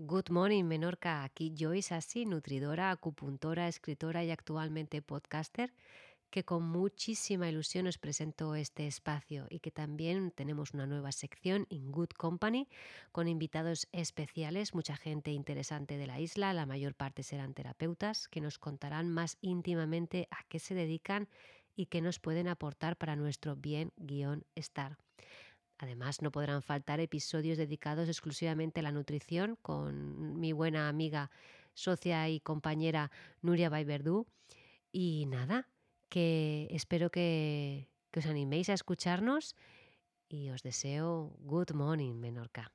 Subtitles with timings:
[0.00, 1.24] Good morning, Menorca.
[1.24, 5.74] Aquí Joyce Así, nutridora, acupuntora, escritora y actualmente podcaster,
[6.30, 11.66] que con muchísima ilusión os presento este espacio y que también tenemos una nueva sección
[11.68, 12.68] in Good Company
[13.10, 18.40] con invitados especiales, mucha gente interesante de la isla, la mayor parte serán terapeutas que
[18.40, 21.28] nos contarán más íntimamente a qué se dedican
[21.74, 24.96] y qué nos pueden aportar para nuestro bien-estar.
[25.78, 31.30] Además, no podrán faltar episodios dedicados exclusivamente a la nutrición con mi buena amiga,
[31.74, 34.26] socia y compañera Nuria Baiberdú.
[34.90, 35.68] Y nada,
[36.08, 39.54] que espero que, que os animéis a escucharnos
[40.28, 42.72] y os deseo good morning, Menorca.